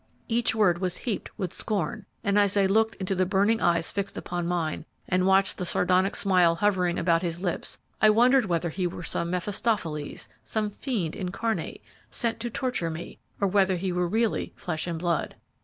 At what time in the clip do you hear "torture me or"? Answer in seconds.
12.49-13.47